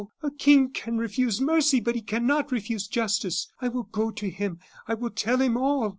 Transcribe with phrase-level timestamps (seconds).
[0.23, 3.49] A king can refuse mercy, but he cannot refuse justice.
[3.61, 4.57] I will go to him.
[4.87, 5.89] I will tell him all!